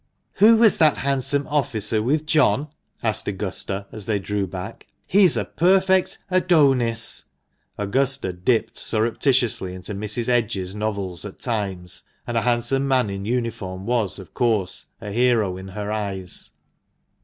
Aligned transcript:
"Who 0.37 0.55
was 0.57 0.77
that 0.79 0.97
handsome 0.97 1.45
officer 1.45 2.01
with 2.01 2.25
John?" 2.25 2.69
asked 3.03 3.27
Augusta, 3.27 3.85
as 3.91 4.07
they 4.07 4.17
drew 4.17 4.47
back; 4.47 4.87
"he's 5.05 5.37
a 5.37 5.45
perfect 5.45 6.17
Adonis." 6.31 7.25
(Augusta 7.77 8.33
dipped 8.33 8.77
surreptitiously 8.79 9.75
into 9.75 9.93
Mrs. 9.93 10.27
Edge's 10.27 10.73
novels 10.73 11.23
at 11.23 11.39
times, 11.39 12.01
and 12.25 12.35
a 12.35 12.41
handsome 12.41 12.87
man 12.87 13.11
in 13.11 13.25
uniform 13.25 13.85
was, 13.85 14.17
of 14.17 14.33
course, 14.33 14.87
a 14.99 15.11
hero 15.11 15.55
in 15.55 15.67
her 15.67 15.91
eyes.) 15.91 16.49